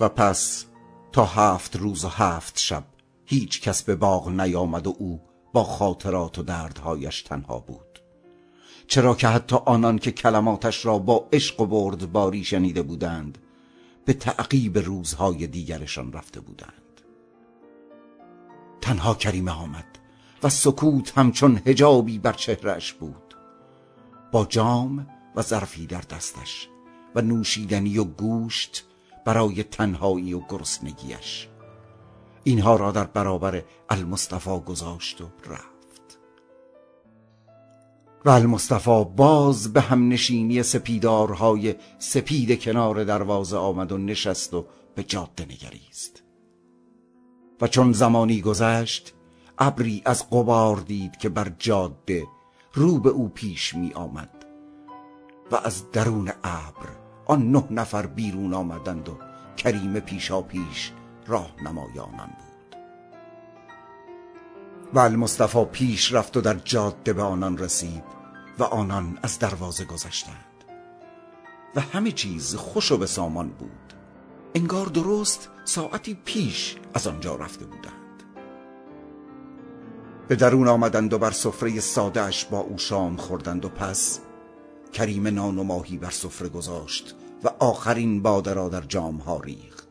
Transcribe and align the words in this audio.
و 0.00 0.08
پس 0.08 0.64
تا 1.12 1.24
هفت 1.24 1.76
روز 1.76 2.04
و 2.04 2.08
هفت 2.08 2.58
شب 2.58 2.84
هیچ 3.24 3.60
کس 3.60 3.82
به 3.82 3.96
باغ 3.96 4.28
نیامد 4.28 4.86
و 4.86 4.94
او 4.98 5.20
با 5.52 5.64
خاطرات 5.64 6.38
و 6.38 6.42
دردهایش 6.42 7.22
تنها 7.22 7.58
بود. 7.58 8.02
چرا 8.86 9.14
که 9.14 9.28
حتی 9.28 9.56
آنان 9.56 9.98
که 9.98 10.12
کلماتش 10.12 10.86
را 10.86 10.98
با 10.98 11.28
عشق 11.32 11.60
و 11.60 11.66
بردباری 11.66 12.44
شنیده 12.44 12.82
بودند 12.82 13.38
به 14.04 14.12
تعقیب 14.12 14.78
روزهای 14.78 15.46
دیگرشان 15.46 16.12
رفته 16.12 16.40
بودند. 16.40 17.00
تنها 18.80 19.14
کریمه 19.14 19.52
آمد 19.52 19.98
و 20.42 20.48
سکوت 20.48 21.18
همچون 21.18 21.60
هجابی 21.66 22.18
بر 22.18 22.32
چهرش 22.32 22.92
بود. 22.92 23.34
با 24.32 24.44
جام 24.44 25.06
و 25.36 25.42
ظرفی 25.42 25.86
در 25.86 26.00
دستش 26.00 26.68
و 27.14 27.20
نوشیدنی 27.20 27.98
و 27.98 28.04
گوشت 28.04 28.89
برای 29.24 29.62
تنهایی 29.62 30.34
و 30.34 30.40
گرسنگیش. 30.48 31.48
اینها 32.44 32.76
را 32.76 32.92
در 32.92 33.04
برابر 33.04 33.62
المصطفى 33.90 34.58
گذاشت 34.66 35.20
و 35.20 35.24
رفت. 35.46 36.18
و 38.24 38.30
المصطفى 38.30 39.04
باز 39.16 39.72
به 39.72 39.80
هم 39.80 40.08
نشینی 40.08 40.62
سپیدارهای 40.62 41.74
سپید 41.98 42.62
کنار 42.62 43.04
دروازه 43.04 43.56
آمد 43.56 43.92
و 43.92 43.98
نشست 43.98 44.54
و 44.54 44.66
به 44.94 45.04
جاده 45.04 45.44
نگریست. 45.44 46.22
و 47.60 47.66
چون 47.66 47.92
زمانی 47.92 48.40
گذشت 48.40 49.14
ابری 49.58 50.02
از 50.04 50.30
قبار 50.30 50.76
دید 50.76 51.16
که 51.16 51.28
بر 51.28 51.52
جاده 51.58 52.26
رو 52.74 52.98
به 52.98 53.10
او 53.10 53.28
پیش 53.28 53.74
می 53.74 53.92
آمد 53.92 54.46
و 55.50 55.56
از 55.56 55.90
درون 55.90 56.32
ابر 56.44 56.99
آن 57.30 57.50
نه 57.50 57.64
نفر 57.70 58.06
بیرون 58.06 58.54
آمدند 58.54 59.08
و 59.08 59.18
کریم 59.56 60.00
پیشا 60.00 60.42
پیش 60.42 60.92
راهنمایانان 61.26 62.26
بود. 62.26 62.76
و 64.94 64.98
المصطفى 64.98 65.64
پیش 65.64 66.12
رفت 66.12 66.36
و 66.36 66.40
در 66.40 66.54
جاده 66.54 67.12
به 67.12 67.22
آنان 67.22 67.58
رسید 67.58 68.02
و 68.58 68.64
آنان 68.64 69.18
از 69.22 69.38
دروازه 69.38 69.84
گذشتند. 69.84 70.64
و 71.76 71.80
همه 71.80 72.12
چیز 72.12 72.54
خوش 72.54 72.92
و 72.92 72.96
به 72.96 73.06
سامان 73.06 73.48
بود. 73.48 73.94
انگار 74.54 74.86
درست 74.86 75.48
ساعتی 75.64 76.14
پیش 76.24 76.76
از 76.94 77.06
آنجا 77.06 77.34
رفته 77.34 77.64
بودند. 77.64 78.22
به 80.28 80.36
درون 80.36 80.68
آمدند 80.68 81.12
و 81.12 81.18
بر 81.18 81.30
سفره 81.30 81.80
سادهش 81.80 82.44
با 82.44 82.58
او 82.60 82.78
شام 82.78 83.16
خوردند 83.16 83.64
و 83.64 83.68
پس 83.68 84.20
کریم 84.92 85.26
نان 85.26 85.58
و 85.58 85.62
ماهی 85.62 85.98
بر 85.98 86.10
سفره 86.10 86.48
گذاشت 86.48 87.14
و 87.44 87.48
آخرین 87.48 88.22
باده 88.22 88.54
را 88.54 88.68
در 88.68 88.80
جام 88.80 89.16
ها 89.16 89.40
ریخت 89.40 89.88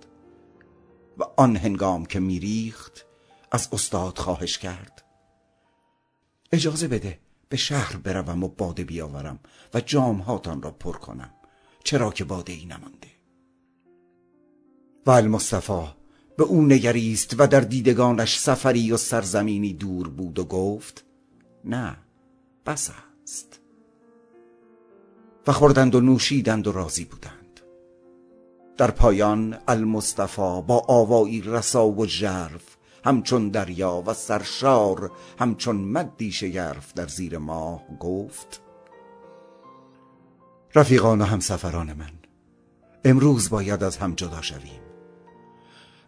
و 1.18 1.24
آن 1.38 1.56
هنگام 1.56 2.06
که 2.06 2.20
میریخت 2.20 3.06
از 3.52 3.70
استاد 3.72 4.18
خواهش 4.18 4.58
کرد. 4.58 5.04
اجازه 6.52 6.88
بده 6.88 7.20
به 7.50 7.58
شهر 7.58 7.98
بروم 7.98 8.44
و 8.44 8.48
باده 8.48 8.84
بیاورم 8.84 9.40
و 9.74 9.82
جام 9.82 10.18
هاتان 10.18 10.62
را 10.62 10.72
پر 10.72 10.98
کنم 10.98 11.32
چرا 11.84 12.12
که 12.12 12.24
باده 12.24 12.54
ای 12.54 12.66
نمانده. 12.66 13.08
و 15.06 15.12
المصطفى 15.12 15.88
به 16.38 16.44
او 16.44 16.62
نگریست 16.62 17.36
و 17.38 17.48
در 17.48 17.60
دیدگانش 17.60 18.40
سفری 18.40 18.92
و 18.92 18.98
سرزمینی 18.98 19.74
دور 19.74 20.10
بود 20.10 20.40
و 20.40 20.46
گفت 20.46 21.06
نه 21.66 21.98
بس 22.66 22.92
است. 23.24 23.60
و 25.48 25.52
خوردند 25.52 25.96
و 25.96 26.02
نوشیدند 26.02 26.68
و 26.68 26.72
راضی 26.72 27.06
بودند. 27.06 27.39
در 28.80 28.92
پایان 28.92 29.58
المصطفى 29.68 30.64
با 30.68 30.86
آوایی 30.88 31.42
رسا 31.42 31.88
و 31.88 32.06
ژرف 32.06 32.78
همچون 33.06 33.50
دریا 33.50 34.04
و 34.06 34.14
سرشار 34.14 35.12
همچون 35.40 35.76
مدی 35.76 36.32
شگرف 36.32 36.94
در 36.94 37.08
زیر 37.08 37.38
ماه 37.38 37.82
گفت 38.00 38.62
رفیقان 40.76 41.22
و 41.22 41.26
همسفران 41.26 41.94
من 41.94 42.12
امروز 43.06 43.50
باید 43.50 43.84
از 43.84 43.98
هم 43.98 44.14
جدا 44.14 44.42
شویم. 44.42 44.82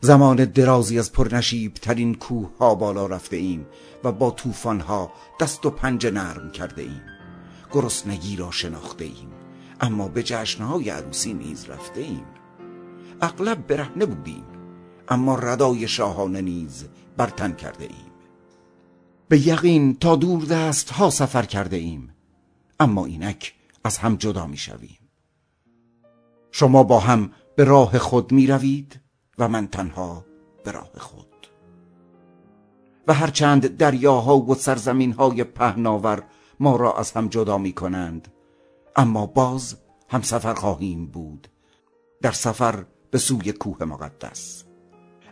زمان 0.02 0.46
درازی 0.46 1.00
از 1.00 1.12
پرنشیب 1.12 1.74
ترین 1.74 2.16
کوه 2.16 2.50
ها 2.60 2.76
بالا 2.76 3.06
رفته 3.06 3.36
ایم 3.36 3.68
و 4.04 4.12
با 4.12 4.32
طوفان 4.32 4.80
ها 4.80 5.12
دست 5.40 5.66
و 5.66 5.70
پنجه 5.70 6.12
نرم 6.12 6.52
کرده 6.52 6.82
ایم. 6.82 7.02
گرسنگی 7.72 8.36
را 8.36 8.52
شناخته 8.52 9.06
ایم 9.06 9.32
اما 9.82 10.08
به 10.08 10.24
جشنهای 10.24 10.90
عروسی 10.90 11.34
نیز 11.34 11.66
رفته 11.66 12.02
ایم. 12.02 12.41
اغلب 13.22 13.68
برهنه 13.68 14.06
بودیم 14.06 14.46
اما 15.08 15.36
ردای 15.36 15.88
شاهانه 15.88 16.42
نیز 16.42 16.88
بر 17.18 17.28
تن 17.28 17.52
کرده 17.52 17.84
ایم. 17.84 18.12
به 19.28 19.48
یقین 19.48 19.96
تا 19.96 20.16
دور 20.16 20.46
دست 20.46 20.90
ها 20.90 21.10
سفر 21.10 21.44
کرده 21.44 21.78
ایم 21.78 22.16
اما 22.80 23.06
اینک 23.06 23.56
از 23.84 23.98
هم 23.98 24.16
جدا 24.16 24.48
می 24.48 24.58
شویم. 24.58 25.10
شما 26.52 26.84
با 26.84 27.00
هم 27.00 27.32
به 27.56 27.64
راه 27.64 28.00
خود 28.00 28.32
می 28.32 28.48
روید 28.48 29.00
و 29.38 29.48
من 29.48 29.68
تنها 29.68 30.26
به 30.64 30.72
راه 30.72 30.92
خود. 30.98 31.28
و 33.08 33.14
هرچند 33.14 33.78
دریاها 33.78 34.38
و 34.38 34.56
سرزمین 34.56 35.14
های 35.14 35.44
پهناور 35.44 36.24
ما 36.60 36.76
را 36.76 36.94
از 36.94 37.12
هم 37.12 37.28
جدا 37.28 37.58
می 37.58 37.74
کنند 37.74 38.28
اما 38.96 39.26
باز 39.26 39.76
هم 40.10 40.22
سفر 40.22 40.54
خواهیم 40.54 41.06
بود. 41.06 41.48
در 42.22 42.32
سفر 42.32 42.86
به 43.12 43.18
سوی 43.18 43.52
کوه 43.52 43.84
مقدس. 43.84 44.64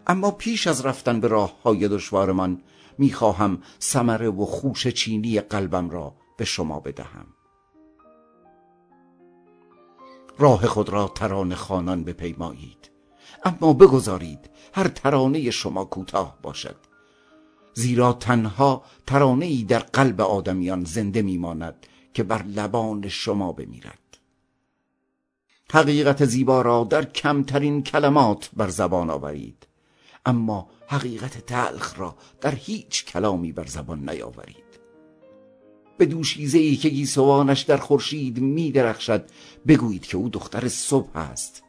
اما 0.07 0.31
پیش 0.31 0.67
از 0.67 0.85
رفتن 0.85 1.19
به 1.19 1.27
راه 1.27 1.61
های 1.61 1.87
دشوارمان 1.87 2.61
می‌خواهم 2.97 3.61
سمره 3.79 4.29
و 4.29 4.45
خوش 4.45 4.87
چینی 4.87 5.39
قلبم 5.39 5.89
را 5.89 6.15
به 6.37 6.45
شما 6.45 6.79
بدهم. 6.79 7.25
راه 10.37 10.67
خود 10.67 10.89
را 10.89 11.07
ترانه 11.07 11.55
خانان 11.55 12.03
بپیمایید. 12.03 12.91
اما 13.43 13.73
بگذارید 13.73 14.49
هر 14.73 14.87
ترانه 14.87 15.51
شما 15.51 15.85
کوتاه 15.85 16.37
باشد. 16.41 16.75
زیرا 17.73 18.13
تنها 18.13 18.83
ترانه 19.07 19.45
ای 19.45 19.63
در 19.63 19.79
قلب 19.79 20.21
آدمیان 20.21 20.83
زنده 20.83 21.21
میماند 21.21 21.87
که 22.13 22.23
بر 22.23 22.43
لبان 22.43 23.07
شما 23.07 23.51
بمیرد. 23.51 24.08
حقیقت 25.71 26.25
زیبا 26.25 26.61
را 26.61 26.83
در 26.83 27.05
کمترین 27.05 27.83
کلمات 27.83 28.49
بر 28.53 28.69
زبان 28.69 29.09
آورید. 29.09 29.67
اما 30.25 30.69
حقیقت 30.87 31.45
تلخ 31.45 31.99
را 31.99 32.15
در 32.41 32.55
هیچ 32.55 33.05
کلامی 33.05 33.51
بر 33.51 33.65
زبان 33.65 34.09
نیاورید. 34.09 34.69
به 35.97 36.05
دوشیزه 36.05 36.57
ای 36.57 36.75
که 36.75 36.89
گیسوانش 36.89 37.61
در 37.61 37.77
خورشید 37.77 38.39
می 38.39 38.71
درخشد 38.71 39.25
بگویید 39.67 40.05
که 40.05 40.17
او 40.17 40.29
دختر 40.29 40.67
صبح 40.67 41.17
است. 41.17 41.63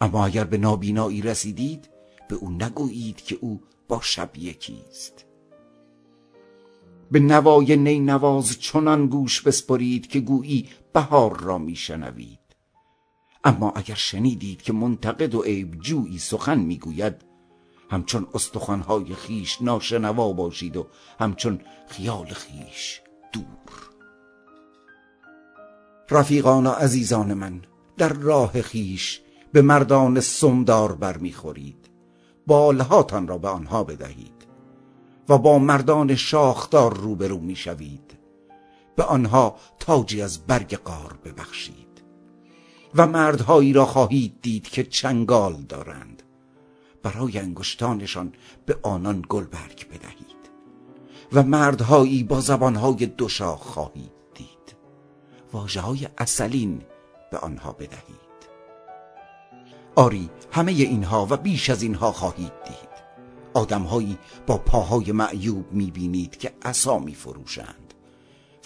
اما 0.00 0.26
اگر 0.26 0.44
به 0.44 0.58
نابینایی 0.58 1.22
رسیدید 1.22 1.88
به 2.28 2.36
او 2.36 2.50
نگویید 2.50 3.16
که 3.16 3.38
او 3.40 3.60
با 3.88 4.00
شب 4.02 4.30
یکیست. 4.36 5.24
به 7.10 7.20
نوای 7.20 7.76
نی 7.76 8.00
نواز 8.00 8.58
چنان 8.60 9.06
گوش 9.06 9.40
بسپرید 9.40 10.06
که 10.06 10.20
گویی 10.20 10.68
بهار 10.92 11.40
را 11.40 11.58
میشنوید. 11.58 12.43
اما 13.44 13.70
اگر 13.70 13.94
شنیدید 13.94 14.62
که 14.62 14.72
منتقد 14.72 15.34
و 15.34 15.42
عیب 15.42 15.80
جویی 15.80 16.18
سخن 16.18 16.58
می‌گوید 16.58 17.14
همچون 17.90 18.26
استخوانهای 18.34 19.14
خیش 19.14 19.62
ناشنوا 19.62 20.32
باشید 20.32 20.76
و 20.76 20.86
همچون 21.20 21.60
خیال 21.88 22.26
خیش 22.26 23.00
دور. 23.32 23.90
رفیقان 26.10 26.66
و 26.66 26.70
عزیزان 26.70 27.34
من 27.34 27.62
در 27.96 28.12
راه 28.12 28.62
خیش 28.62 29.20
به 29.52 29.62
مردان 29.62 30.20
سمدار 30.20 30.92
برمیخورید. 30.92 31.88
بالهاتان 32.46 33.28
را 33.28 33.38
به 33.38 33.48
آنها 33.48 33.84
بدهید 33.84 34.46
و 35.28 35.38
با 35.38 35.58
مردان 35.58 36.14
شاخدار 36.14 36.96
روبرو 36.96 37.38
می‌شوید. 37.38 38.18
به 38.96 39.02
آنها 39.02 39.56
تاجی 39.78 40.22
از 40.22 40.46
برگ 40.46 40.76
قار 40.76 41.18
ببخشید. 41.24 41.83
و 42.94 43.06
مردهایی 43.06 43.72
را 43.72 43.86
خواهید 43.86 44.38
دید 44.42 44.68
که 44.68 44.84
چنگال 44.84 45.52
دارند. 45.52 46.22
برای 47.02 47.38
انگشتانشان 47.38 48.32
به 48.66 48.78
آنان 48.82 49.24
گلبرگ 49.28 49.88
بدهید 49.88 50.34
و 51.32 51.42
مردهایی 51.42 52.24
با 52.24 52.40
زبانهای 52.40 53.06
دوشاخ 53.06 53.62
خواهید 53.62 54.12
دید. 54.34 54.76
واجه 55.52 55.80
های 55.80 56.08
اصلین 56.18 56.82
به 57.30 57.38
آنها 57.38 57.72
بدهید. 57.72 58.24
آری 59.94 60.30
همه 60.52 60.72
اینها 60.72 61.26
و 61.30 61.36
بیش 61.36 61.70
از 61.70 61.82
اینها 61.82 62.12
خواهید 62.12 62.52
دید. 62.64 62.94
آدمهایی 63.54 64.18
با 64.46 64.58
پاهای 64.58 65.12
معیوب 65.12 65.72
می‌بینید 65.72 66.36
که 66.36 66.52
عصا 66.62 66.98
میفروشند 66.98 67.94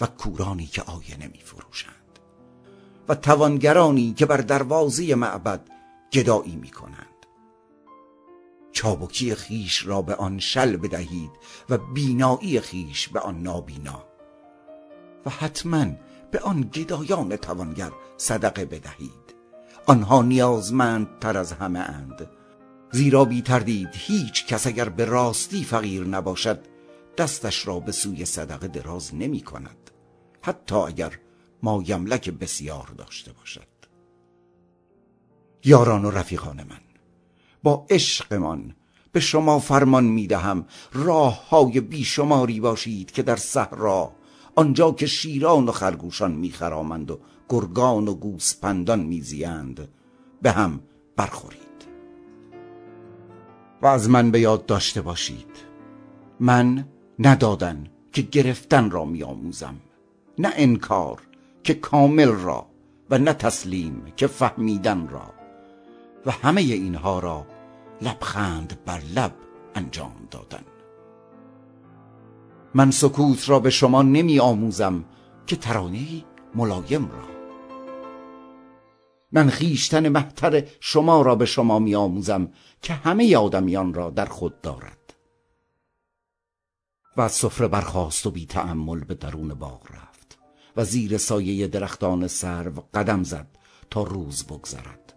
و 0.01 0.05
کورانی 0.05 0.65
که 0.65 0.81
آینه 0.81 1.27
میفروشند. 1.27 1.98
و 3.09 3.15
توانگرانی 3.15 4.13
که 4.13 4.25
بر 4.25 4.37
دروازه 4.37 5.15
معبد 5.15 5.61
گدایی 6.13 6.55
می‌کنند. 6.55 7.05
چابکی 8.71 9.35
خیش 9.35 9.87
را 9.87 10.01
به 10.01 10.15
آن 10.15 10.39
شل 10.39 10.77
بدهید 10.77 11.31
و 11.69 11.77
بینایی 11.77 12.59
خیش 12.59 13.07
به 13.07 13.19
آن 13.19 13.41
نابینا. 13.41 14.03
و 15.25 15.29
حتما 15.29 15.85
به 16.31 16.39
آن 16.39 16.61
گدایان 16.61 17.35
توانگر 17.35 17.91
صدقه 18.17 18.65
بدهید. 18.65 19.35
آنها 19.85 20.21
نیازمندتر 20.21 21.37
از 21.37 21.53
همه 21.53 21.79
اند. 21.79 22.29
زیرا 22.91 23.25
بی 23.25 23.41
تردید 23.41 23.89
هیچ 23.93 24.45
کس 24.45 24.67
اگر 24.67 24.89
به 24.89 25.05
راستی 25.05 25.63
فقیر 25.63 26.07
نباشد 26.07 26.59
دستش 27.17 27.67
را 27.67 27.79
به 27.79 27.91
سوی 27.91 28.25
صدقه 28.25 28.67
دراز 28.67 29.15
نمی 29.15 29.41
کند 29.41 29.91
حتی 30.41 30.75
اگر 30.75 31.19
ما 31.63 31.83
یملک 31.87 32.29
بسیار 32.29 32.87
داشته 32.97 33.33
باشد. 33.33 33.67
یاران 35.63 36.05
و 36.05 36.11
رفیقان 36.11 36.57
من 36.57 36.79
با 37.63 37.85
عشقمان 37.89 38.75
به 39.11 39.19
شما 39.19 39.59
فرمان 39.59 40.03
می 40.03 40.27
دهم. 40.27 40.65
راه 40.93 41.49
های 41.49 41.79
بیشماری 41.79 42.59
باشید 42.59 43.11
که 43.11 43.23
در 43.23 43.35
صحرا 43.35 44.11
آنجا 44.55 44.91
که 44.91 45.05
شیران 45.05 45.69
و 45.69 45.71
خرگوشان 45.71 46.31
میخرامند 46.31 47.11
و 47.11 47.19
گرگان 47.49 48.07
و 48.07 48.13
گوسپندان 48.13 48.99
میزیند 48.99 49.87
به 50.41 50.51
هم 50.51 50.79
برخورید. 51.15 51.59
و 53.81 53.87
از 53.87 54.09
من 54.09 54.31
به 54.31 54.39
یاد 54.39 54.65
داشته 54.65 55.01
باشید. 55.01 55.69
من 56.39 56.87
ندادن 57.19 57.87
که 58.13 58.21
گرفتن 58.21 58.91
را 58.91 59.05
میآموزم 59.05 59.75
نه 60.37 60.51
انکار 60.55 61.21
که 61.69 61.75
کامل 61.75 62.27
را 62.27 62.67
و 63.09 63.17
نه 63.17 63.33
تسلیم 63.33 64.13
که 64.15 64.27
فهمیدن 64.27 65.07
را. 65.07 65.33
و 66.25 66.31
همه 66.31 66.61
اینها 66.61 67.19
را 67.19 67.47
لبخند 68.01 68.83
بر 68.85 68.99
لب 69.15 69.33
انجام 69.75 70.27
دادن. 70.31 70.63
من 72.73 72.91
سکوت 72.91 73.49
را 73.49 73.59
به 73.59 73.69
شما 73.69 74.01
نمی 74.01 74.39
آموزم 74.39 75.05
که 75.47 75.55
ترانه 75.55 76.25
ملایم 76.55 77.11
را. 77.11 77.27
من 79.31 79.49
خیشتن 79.49 80.09
محتر 80.09 80.63
شما 80.79 81.21
را 81.21 81.35
به 81.35 81.45
شما 81.45 81.79
می 81.79 81.95
آموزم 81.95 82.51
که 82.81 82.93
همه 82.93 83.37
آدمیان 83.37 83.93
را 83.93 84.09
در 84.09 84.25
خود 84.25 84.61
دارد. 84.61 85.13
و 87.17 87.21
از 87.21 87.31
سفره 87.31 87.67
برخاست 87.67 88.25
و 88.25 88.31
بی 88.31 88.45
تعمل 88.45 89.03
به 89.03 89.13
درون 89.13 89.53
باغ 89.53 89.91
رفت. 89.91 90.18
و 90.79 90.83
زیر 90.83 91.17
سایه 91.17 91.67
درختان 91.67 92.27
سرو 92.27 92.83
قدم 92.93 93.23
زد 93.23 93.47
تا 93.89 94.03
روز 94.03 94.43
بگذرد. 94.43 95.13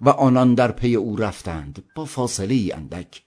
و 0.00 0.08
آنان 0.08 0.54
در 0.54 0.72
پی 0.72 0.94
او 0.94 1.16
رفتند 1.16 1.84
با 1.94 2.04
فاصله 2.04 2.54
ای 2.54 2.72
اندک 2.72 3.22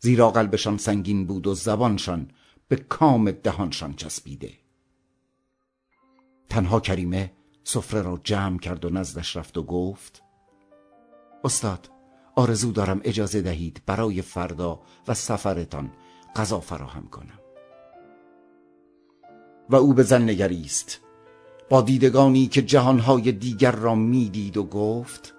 زیرا 0.00 0.30
قلبشان 0.30 0.78
سنگین 0.78 1.26
بود 1.26 1.46
و 1.46 1.54
زبانشان 1.54 2.30
به 2.68 2.76
کام 2.76 3.30
دهانشان 3.30 3.94
چسبیده. 3.94 4.52
تنها 6.48 6.80
کریمه 6.80 7.32
سفره 7.64 8.02
را 8.02 8.20
جمع 8.24 8.58
کرد 8.58 8.84
و 8.84 8.90
نزدش 8.90 9.36
رفت 9.36 9.58
و 9.58 9.62
گفت 9.62 10.22
استاد 11.44 11.90
آرزو 12.36 12.72
دارم 12.72 13.00
اجازه 13.04 13.42
دهید 13.42 13.82
برای 13.86 14.22
فردا 14.22 14.80
و 15.08 15.14
سفرتان 15.14 15.92
غذا 16.36 16.60
فراهم 16.60 17.08
کنم. 17.08 17.43
و 19.70 19.76
او 19.76 19.94
به 19.94 20.02
زن 20.02 20.22
نگریست. 20.22 21.00
با 21.68 21.80
دیدگانی 21.80 22.46
که 22.46 22.62
جهانهای 22.62 23.32
دیگر 23.32 23.72
را 23.72 23.94
می‌دید 23.94 24.56
و 24.56 24.64
گفت 24.64 25.34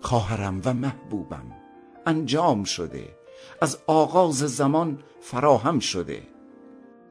خواهرم 0.00 0.62
و 0.64 0.74
محبوبم 0.74 1.52
انجام 2.06 2.64
شده. 2.64 3.08
از 3.60 3.78
آغاز 3.86 4.36
زمان 4.36 4.98
فراهم 5.20 5.78
شده. 5.78 6.22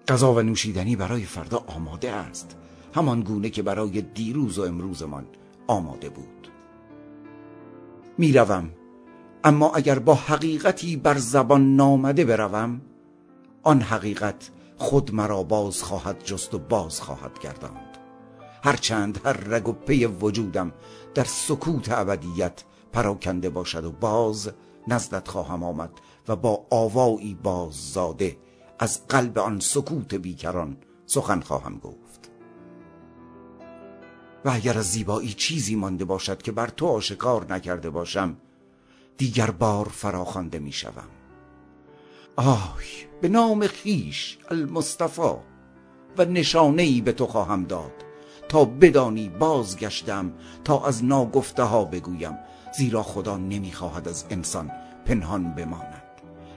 غذا 0.07 0.33
و 0.33 0.42
نوشیدنی 0.42 0.95
برای 0.95 1.21
فردا 1.21 1.63
آماده 1.68 2.12
است. 2.12 2.56
همان 2.95 3.21
گونه 3.21 3.50
که 3.50 3.63
برای 3.63 4.01
دیروز 4.01 4.60
و 4.60 4.63
امروزمان 4.63 5.25
آماده 5.68 6.10
بود. 6.10 6.48
می‌روم. 8.18 8.69
اما 9.44 9.71
اگر 9.71 10.00
با 10.00 10.13
حقیقتی 10.13 10.95
بر 10.95 11.18
زبان 11.18 11.75
نامده 11.75 12.25
بروم 12.25 12.81
آن 13.63 13.81
حقیقت 13.81 14.50
خود 14.83 15.13
مرا 15.13 15.44
باز 15.44 15.83
خواهد 15.83 16.24
جست 16.24 16.53
و 16.53 16.59
باز 16.59 17.01
خواهد 17.01 17.39
گرداند. 17.39 17.97
هرچند 18.63 19.21
هر 19.25 19.33
رگ 19.33 19.69
و 19.69 19.71
پی 19.71 20.06
وجودم 20.06 20.71
در 21.15 21.24
سکوت 21.24 21.91
ابدیت 21.91 22.63
پراکنده 22.94 23.50
باشد 23.50 23.85
و 23.85 23.91
باز 23.91 24.51
نزدت 24.88 25.27
خواهم 25.27 25.63
آمد 25.63 25.89
و 26.27 26.35
با 26.35 26.65
آوایی 26.69 27.38
باز 27.44 27.94
زاده 27.94 28.38
از 28.80 29.07
قلب 29.07 29.39
آن 29.39 29.59
سکوت 29.59 30.15
بیکران 30.15 30.77
سخن 31.06 31.39
خواهم 31.39 31.77
گفت. 31.77 32.31
و 34.45 34.50
اگر 34.50 34.77
از 34.77 34.91
زیبایی 34.91 35.33
چیزی 35.33 35.75
مانده 35.75 36.06
باشد 36.06 36.41
که 36.41 36.51
بر 36.51 36.68
تو 36.68 36.88
آشکار 36.88 37.53
نکرده 37.53 37.89
باشم 37.89 38.38
دیگر 39.18 39.51
بار 39.51 39.86
فراخوانده 39.86 40.59
می 40.59 40.71
شوم 40.71 41.09
آی! 42.36 43.12
به 43.24 43.30
نام 43.30 43.68
خیش 43.68 44.38
المصطفى 44.52 45.34
و 46.18 46.25
نشانه 46.25 46.81
ای 46.84 47.02
به 47.02 47.12
تو 47.12 47.28
خواهم 47.28 47.64
داد. 47.64 47.92
تا 48.50 48.66
بدانی 48.66 49.30
بازگشتم 49.30 50.34
تا 50.64 50.86
از 50.86 51.06
ناگفته 51.06 51.64
ها 51.64 51.86
بگویم. 51.86 52.38
زیرا 52.78 53.04
خدا 53.04 53.38
نمی‌خواهد 53.38 54.08
از 54.08 54.25
انسان 54.30 54.72
پنهان 55.06 55.56
بماند. 55.56 56.04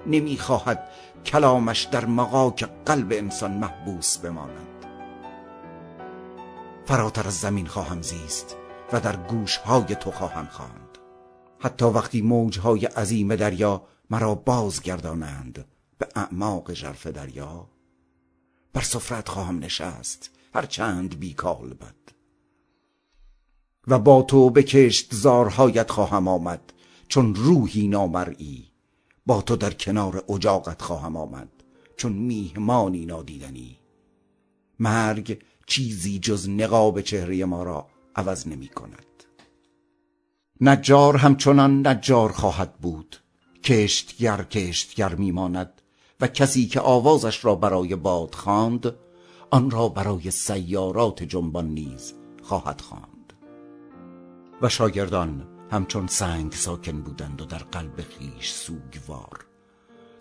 نمی‌خواهد 0.07 0.89
کلامش 1.27 1.83
در 1.83 2.07
مقاک 2.07 2.69
قلب 2.87 3.13
انسان 3.13 3.53
محبوس 3.53 4.19
بماند. 4.19 4.87
فراتر 6.87 7.27
از 7.27 7.41
زمین 7.41 7.67
خواهم 7.67 8.03
زیست 8.03 8.57
و 8.93 9.01
در 9.01 9.17
گوشهای 9.17 9.95
تو 9.95 10.11
خواهم 10.11 10.47
خواند. 10.47 10.99
حتی 11.59 11.85
وقتی 11.85 12.23
موجهای 12.23 12.87
عظیم 12.87 13.37
دریا 13.37 13.83
مرا 14.11 14.35
بازگردانند 14.35 15.65
به 15.99 16.09
اعماق 16.15 16.73
ژرف 16.73 17.07
دریا. 17.07 17.69
بر 18.73 18.83
سفرت 18.83 19.29
خواهم 19.29 19.59
نشست 19.59 20.31
هرچند 20.55 21.19
بیکال 21.19 21.75
بد. 21.75 21.95
و 23.89 23.99
با 23.99 24.23
تو 24.23 24.51
به 24.51 24.63
کشت 24.63 25.15
زارهایت 25.15 25.91
خواهم 25.91 26.29
آمد 26.29 26.73
چون 27.09 27.35
روحی 27.35 27.89
نامرئی. 27.89 28.71
با 29.27 29.43
تو 29.43 29.57
در 29.57 29.73
کنار 29.73 30.25
اجاقت 30.29 30.83
خواهم 30.83 31.17
آمد 31.17 31.49
چون 31.97 32.13
میهمانی 32.13 33.07
نادیدنی. 33.07 33.79
مرگ 34.79 35.43
چیزی 35.67 36.19
جز 36.19 36.49
نقاب 36.49 37.01
چهره 37.01 37.45
ما 37.45 37.63
را 37.63 37.87
عوض 38.17 38.47
نمی 38.47 38.69
کند. 38.69 39.07
نجار 40.61 41.17
همچنان 41.17 41.87
نجار 41.87 42.33
خواهد 42.33 42.75
بود 42.75 43.17
کشتگر 43.65 44.43
کشتگر 44.43 45.15
میماند. 45.15 45.83
و 46.21 46.27
کسی 46.27 46.67
که 46.67 46.81
آوازش 46.81 47.45
را 47.45 47.55
برای 47.55 47.97
باد 47.97 48.35
خواند 48.35 48.97
آن 49.51 49.71
را 49.71 49.89
برای 49.89 50.31
سیارات 50.31 51.23
جنبان 51.23 51.69
نیز 51.69 52.15
خواهد 52.43 52.81
خواند. 52.81 53.33
و 54.63 54.69
شاگردان 54.69 55.49
همچون 55.71 56.07
سنگ 56.07 56.53
ساکن 56.53 57.03
بودند 57.03 57.41
و 57.41 57.45
در 57.45 57.59
قلب 57.59 58.01
خیش 58.01 58.53
سوگوار. 58.53 59.47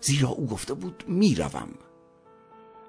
زیرا 0.00 0.28
او 0.28 0.46
گفته 0.46 0.74
بود 0.74 1.04
می‌روم 1.08 1.68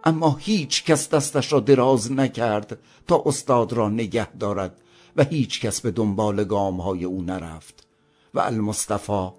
اما 0.04 0.36
هیچ 0.40 0.84
کس 0.84 1.10
دستش 1.10 1.54
را 1.54 1.60
دراز 1.60 2.12
نکرد 2.12 2.80
تا 3.08 3.24
استاد 3.26 3.74
را 3.74 3.90
نگه 3.90 4.32
دارد 4.38 4.82
و 5.16 5.24
هیچ 5.24 5.62
کس 5.62 5.82
به 5.82 5.92
دنبال 5.92 6.44
گام 6.44 6.82
های 6.82 7.04
او 7.04 7.22
نرفت 7.22 7.88
و 8.34 8.40
المصطفى 8.40 9.30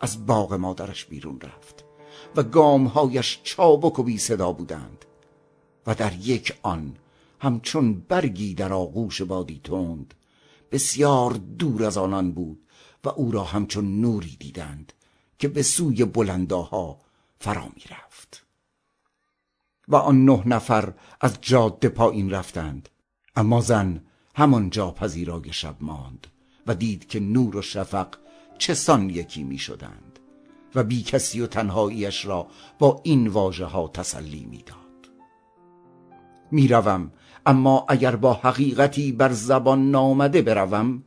از 0.00 0.26
باغ 0.26 0.54
مادرش 0.54 1.04
بیرون 1.04 1.40
رفت. 1.40 1.87
و 2.36 2.42
گامهایش 2.42 3.40
چابک 3.44 3.98
و 3.98 4.02
بی 4.02 4.18
صدا 4.18 4.52
بودند. 4.52 5.04
و 5.86 5.94
در 5.94 6.12
یک 6.14 6.58
آن 6.62 6.96
همچون 7.40 7.94
برگی 8.00 8.54
در 8.54 8.72
آغوش 8.72 9.22
بادی 9.22 9.60
تند 9.64 10.14
بسیار 10.72 11.32
دور 11.32 11.84
از 11.84 11.98
آنان 11.98 12.32
بود 12.32 12.60
و 13.04 13.08
او 13.08 13.30
را 13.30 13.44
همچون 13.44 14.00
نوری 14.00 14.36
دیدند 14.40 14.92
که 15.38 15.48
به 15.48 15.62
سوی 15.62 16.04
بلنداها 16.04 17.00
فرا 17.38 17.64
می 17.64 17.82
رفت 17.90 18.46
و 19.88 19.96
آن 19.96 20.24
نه 20.24 20.42
نفر 20.46 20.92
از 21.20 21.38
جاده 21.40 21.88
پایین 21.88 22.30
رفتند. 22.30 22.88
اما 23.36 23.60
زن 23.60 24.04
همانجا 24.34 24.90
پذیرای 24.90 25.52
شب 25.52 25.76
ماند 25.80 26.26
و 26.66 26.74
دید 26.74 27.08
که 27.08 27.20
نور 27.20 27.56
و 27.56 27.62
شفق 27.62 28.08
چسان 28.58 29.10
یکی 29.10 29.42
می 29.42 29.58
شدند 29.58 30.07
و 30.74 30.84
بی 30.84 31.02
کسی 31.02 31.40
و 31.40 31.46
تنهاییش 31.46 32.24
را 32.24 32.46
با 32.78 33.00
این 33.02 33.28
واژه 33.28 33.64
ها 33.64 33.88
تسلی 33.88 34.44
می 34.44 34.62
داد 34.62 34.78
می‌روم 36.50 37.12
اما 37.46 37.86
اگر 37.88 38.16
با 38.16 38.32
حقیقتی 38.32 39.12
بر 39.12 39.32
زبان 39.32 39.90
نامده 39.90 40.42
بروم 40.42 41.02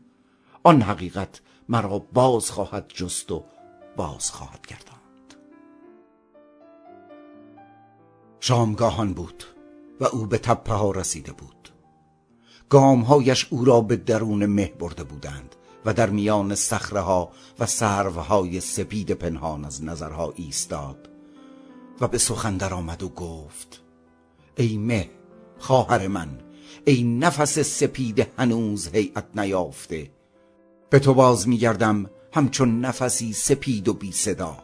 آن 0.63 0.81
حقیقت 0.81 1.41
مرا 1.69 1.99
باز 1.99 2.51
خواهد 2.51 2.91
جست 2.95 3.31
و 3.31 3.43
باز 3.95 4.31
خواهد 4.31 4.67
گرداند. 4.67 5.33
شامگاهان 8.39 9.13
بود 9.13 9.43
و 9.99 10.05
او 10.05 10.25
به 10.25 10.37
تپه 10.37 10.73
ها 10.73 10.91
رسیده 10.91 11.31
بود. 11.31 11.69
گامهایش 12.69 13.47
او 13.49 13.65
را 13.65 13.81
به 13.81 13.95
درون 13.95 14.45
مه 14.45 14.73
برده 14.79 15.03
بودند. 15.03 15.55
و 15.85 15.93
در 15.93 16.09
میان 16.09 16.55
صخره 16.55 16.99
ها 16.99 17.31
و 17.59 17.65
سروهای 17.65 18.59
سپید 18.59 19.11
پنهان 19.11 19.65
از 19.65 19.83
نظرها 19.83 20.33
ایستاد 20.35 21.09
و 22.01 22.07
به 22.07 22.17
سخن 22.17 22.57
در 22.57 22.73
آمد 22.73 23.03
و 23.03 23.09
گفت 23.09 23.81
ای 24.55 24.77
مه 24.77 25.09
خواهر 25.59 26.07
من 26.07 26.39
ای 26.85 27.03
نفس 27.03 27.59
سپید 27.59 28.27
هنوز 28.37 28.87
هیئت 28.87 29.25
نیافته 29.35 30.11
به 30.89 30.99
تو 30.99 31.13
باز 31.13 31.47
میگردم 31.47 32.09
همچون 32.33 32.85
نفسی 32.85 33.33
سپید 33.33 33.87
و 33.87 33.93
بی 33.93 34.11
صدا 34.11 34.57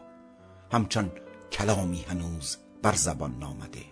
همچون 0.72 1.10
کلامی 1.52 2.04
هنوز 2.08 2.56
بر 2.82 2.94
زبان 2.94 3.38
نامده 3.38 3.84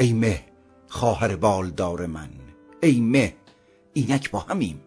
ای 0.00 0.12
مه 0.12 0.44
خواهر 0.88 1.36
بالدار 1.36 2.06
من 2.06 2.30
ای 2.82 3.00
مه 3.00 3.34
اینک 3.94 4.30
با 4.30 4.38
همیم. 4.38 4.80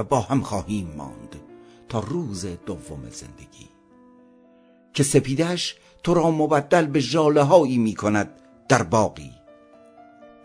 و 0.00 0.04
با 0.04 0.20
هم 0.20 0.40
خواهیم 0.40 0.94
ماند 0.96 1.36
تا 1.88 2.00
روز 2.00 2.46
دوم 2.66 3.08
زندگی. 3.10 3.68
که 4.94 5.02
سپیدش 5.02 5.76
تو 6.02 6.14
را 6.14 6.30
مبدل 6.30 6.86
به 6.86 7.00
جاله 7.00 7.42
هایی 7.42 7.78
می 7.78 7.94
کند 7.94 8.30
در 8.68 8.82
باقی 8.82 9.30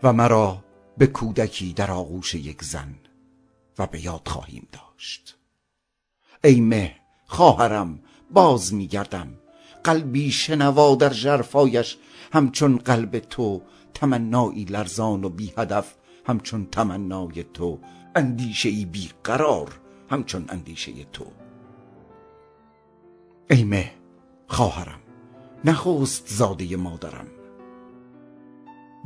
و 0.02 0.12
مرا 0.12 0.64
به 0.98 1.06
کودکی 1.06 1.72
در 1.72 1.90
آغوش 1.90 2.34
یک 2.34 2.64
زن 2.64 2.94
و 3.78 3.86
به 3.86 4.04
یاد 4.04 4.28
خواهیم 4.28 4.68
داشت. 4.72 5.36
ای 6.44 6.60
مه 6.60 6.96
خواهرم 7.26 8.00
باز 8.30 8.74
میگردم 8.74 9.28
قلبی 9.84 10.30
شنوا 10.30 10.94
در 10.94 11.10
جرفایش 11.10 11.96
همچون 12.32 12.76
قلب 12.78 13.18
تو 13.18 13.62
تمنایی 13.94 14.64
لرزان 14.64 15.24
و 15.24 15.28
بی 15.28 15.52
هدف 15.58 15.94
همچون 16.26 16.66
تمنای 16.66 17.44
تو 17.54 17.78
اندیشه 18.16 18.68
ای 18.68 18.84
بی 18.84 19.10
قرار 19.24 19.80
همچون 20.10 20.44
اندیشه 20.48 20.92
تو. 21.12 21.24
ای 23.50 23.64
مه 23.64 23.92
خواهرم 24.46 25.00
نخست 25.64 26.28
زاده 26.28 26.76
مادرم. 26.76 27.26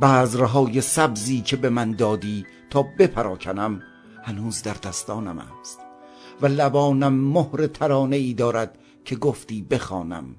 بذرهای 0.01 0.81
سبزی 0.81 1.41
که 1.41 1.55
به 1.55 1.69
من 1.69 1.91
دادی 1.91 2.45
تا 2.69 2.83
بپراکنم 2.99 3.81
هنوز 4.23 4.63
در 4.63 4.73
دستانم 4.73 5.39
است 5.39 5.79
و 6.41 6.45
لبانم 6.45 7.13
مهر 7.13 7.67
ترانه 7.67 8.15
ای 8.15 8.33
دارد 8.33 8.77
که 9.05 9.15
گفتی 9.15 9.61
بخوانم 9.61 10.35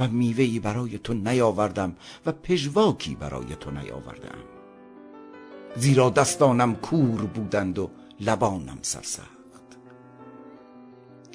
و 0.00 0.08
میوهی 0.08 0.58
برای 0.58 0.98
تو 0.98 1.14
نیاوردم 1.14 1.96
و 2.26 2.32
پژواکی 2.32 3.14
برای 3.14 3.56
تو 3.60 3.70
نیاوردم. 3.70 4.38
زیرا 5.76 6.10
دستانم 6.10 6.74
کور 6.74 7.26
بودند 7.26 7.78
و 7.78 7.90
لبانم 8.20 8.78
سرسخت. 8.82 9.30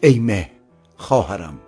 ای 0.03 0.19
مه 0.19 0.51
خواهرم 0.97 1.59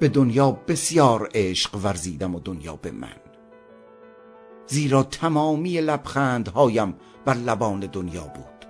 به 0.00 0.08
دنیا 0.08 0.50
بسیار 0.50 1.28
عشق 1.34 1.76
ورزیدم 1.84 2.34
و 2.34 2.40
دنیا 2.40 2.76
به 2.76 2.90
من. 2.90 3.16
زیرا 4.66 5.02
تمامی 5.02 5.80
لبخندهایم 5.80 6.94
بر 7.24 7.34
لبان 7.34 7.80
دنیا 7.80 8.24
بود 8.24 8.66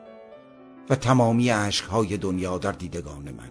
و 0.91 0.97
تمامی 0.97 1.51
عشقهای 1.51 2.17
دنیا 2.17 2.59
در 2.59 2.73
دیدگان 2.73 3.31
من. 3.31 3.51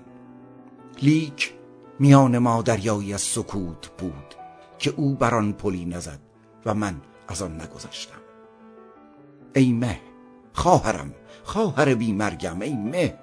لیک 1.02 1.54
میان 2.00 2.38
ما 2.38 2.62
دریایی 2.62 3.14
از 3.14 3.22
سکوت 3.22 3.88
بود 3.98 4.36
که 4.80 4.94
او 4.98 5.16
بر 5.16 5.36
آن 5.36 5.54
پلی 5.54 5.86
نزد 5.86 6.20
و 6.66 6.74
من 6.74 7.02
از 7.28 7.42
آن 7.42 7.62
نگذشتم. 7.62 8.21
ای 9.56 9.74
مه 9.74 10.00
خواهرم 10.54 11.14
خواهر 11.44 11.96
بی 11.96 12.14
مرگم 12.14 12.62
ای 12.62 12.74
مه. 12.74 13.20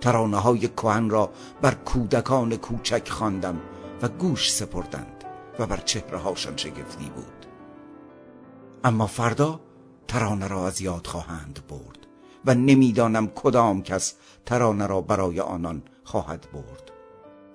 ترانه 0.00 0.36
های 0.36 0.68
کهن 0.68 1.10
را 1.10 1.32
بر 1.62 1.74
کودکان 1.74 2.56
کوچک 2.56 3.08
خواندم 3.08 3.60
و 4.02 4.08
گوش 4.08 4.52
سپردند 4.52 5.24
و 5.58 5.66
بر 5.66 5.76
چهره 5.76 6.18
هاشان 6.18 6.56
شگفتی 6.56 7.10
بود. 7.10 7.46
اما 8.84 9.06
فردا 9.06 9.60
ترانه 10.08 10.48
را 10.48 10.66
از 10.66 10.80
یاد 10.80 11.06
خواهند 11.06 11.60
برد 11.68 12.06
و 12.44 12.54
نمی‌دانم 12.54 13.26
کدام 13.26 13.82
کس 13.82 14.14
ترانه 14.46 14.86
را 14.86 15.00
برای 15.00 15.40
آنان 15.40 15.82
خواهد 16.04 16.46
برد. 16.52 16.92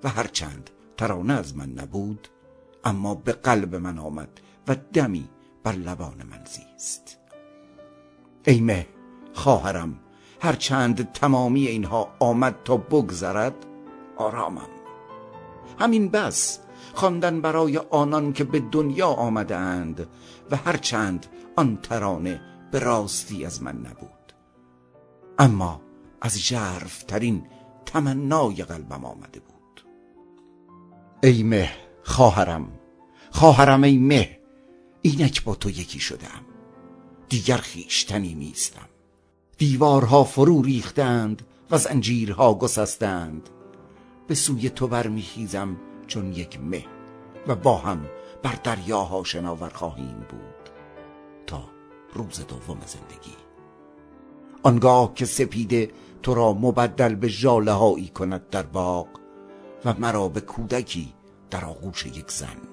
و 0.04 0.08
هرچند 0.08 0.70
ترانه 0.96 1.32
از 1.32 1.56
من 1.56 1.70
نبود 1.70 2.28
اما 2.84 3.14
به 3.14 3.32
قلب 3.32 3.74
من 3.74 3.98
آمد 3.98 4.40
و 4.68 4.76
دمی 4.92 5.28
بر 5.62 5.72
لبان 5.72 6.22
من 6.30 6.44
زیست. 6.44 7.17
ای 8.46 8.60
مه 8.60 8.86
خواهرم 9.34 10.00
هرچند 10.40 11.12
تمامی 11.12 11.66
اینها 11.66 12.08
آمد 12.18 12.56
تا 12.64 12.76
بگذرد 12.76 13.66
آرامم. 14.16 14.68
همین 15.78 16.08
بس 16.08 16.60
خواندن 16.94 17.40
برای 17.40 17.78
آنان 17.78 18.32
که 18.32 18.44
به 18.44 18.60
دنیا 18.60 19.08
آمده 19.08 19.56
اند 19.56 20.08
و 20.50 20.56
هرچند 20.56 21.26
آن 21.56 21.78
ترانه 21.82 22.40
به 22.70 22.78
راستی 22.78 23.44
از 23.44 23.62
من 23.62 23.76
نبود. 23.76 24.32
اما 25.38 25.80
از 26.20 26.46
جرف 26.46 27.02
ترین 27.02 27.46
تمنای 27.86 28.64
قلبم 28.64 29.04
آمده 29.04 29.40
بود. 29.40 29.84
ای 31.22 31.42
مه 31.42 31.70
خواهرم 32.02 32.68
خواهرم 33.30 33.84
ای 33.84 33.98
مه 33.98 34.38
اینک 35.02 35.44
با 35.44 35.54
تو 35.54 35.70
یکی 35.70 36.00
شدم 36.00 36.47
دیگر 37.28 37.56
خیشتنی 37.56 38.34
نیستم. 38.34 38.88
دیوارها 39.58 40.24
فرو 40.24 40.62
ریختند 40.62 41.42
و 41.70 41.78
زنجیرها 41.78 42.54
گسستند. 42.54 43.48
به 44.26 44.34
سوی 44.34 44.70
تو 44.70 44.88
برمیخیزم 44.88 45.76
چون 46.06 46.32
یک 46.32 46.60
مه 46.60 46.84
و 47.46 47.54
با 47.54 47.76
هم 47.76 48.06
بر 48.42 48.58
دریاها 48.64 49.24
شناور 49.24 49.68
خواهیم 49.68 50.26
بود. 50.30 50.70
تا 51.46 51.64
روز 52.14 52.46
دوم 52.46 52.78
زندگی. 52.86 53.36
آنگاه 54.62 55.14
که 55.14 55.24
سپیده 55.24 55.90
تو 56.22 56.34
را 56.34 56.52
مبدل 56.52 57.14
به 57.14 57.28
جاله 57.28 57.72
هایی 57.72 58.08
کند 58.08 58.50
در 58.50 58.62
باغ 58.62 59.08
و 59.84 59.94
مرا 59.98 60.28
به 60.28 60.40
کودکی 60.40 61.12
در 61.50 61.64
آغوش 61.64 62.06
یک 62.06 62.30
زن 62.30 62.67